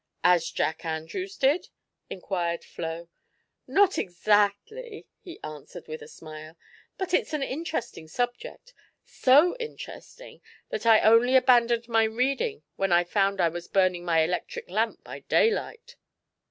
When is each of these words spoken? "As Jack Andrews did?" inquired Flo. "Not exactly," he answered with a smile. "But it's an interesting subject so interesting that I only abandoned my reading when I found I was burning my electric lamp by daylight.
"As 0.23 0.49
Jack 0.49 0.83
Andrews 0.83 1.37
did?" 1.37 1.69
inquired 2.09 2.63
Flo. 2.63 3.07
"Not 3.67 3.99
exactly," 3.99 5.05
he 5.19 5.39
answered 5.43 5.87
with 5.87 6.01
a 6.01 6.07
smile. 6.07 6.57
"But 6.97 7.13
it's 7.13 7.33
an 7.33 7.43
interesting 7.43 8.07
subject 8.07 8.73
so 9.05 9.55
interesting 9.57 10.41
that 10.69 10.87
I 10.87 11.01
only 11.01 11.35
abandoned 11.35 11.87
my 11.87 12.05
reading 12.05 12.63
when 12.77 12.91
I 12.91 13.03
found 13.03 13.39
I 13.39 13.49
was 13.49 13.67
burning 13.67 14.03
my 14.03 14.21
electric 14.21 14.71
lamp 14.71 15.03
by 15.03 15.19
daylight. 15.19 15.95